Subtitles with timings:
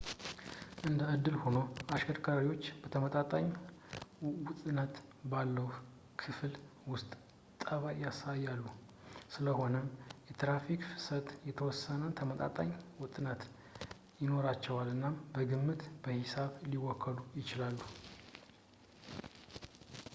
[0.87, 1.57] እንደ እድል ሆኖ፣
[1.95, 3.45] አሽከርካሪዎች በተመጣጣኝ
[4.47, 4.93] ወጥነት
[5.31, 5.67] ባለው
[6.21, 6.55] ክልል
[6.91, 7.11] ውስጥ
[7.63, 8.63] ጠባይ ያሳያሉ፡
[9.35, 9.87] ስለሆነም
[10.31, 12.71] የትራፊክ ፍሰቶች የተወሰነ ተመጣጣኝ
[13.03, 13.43] ወጥነት
[14.23, 17.79] ይኖራቸዋል እናም በግምት በሂሳብ ሊወከሉ ይችላሉ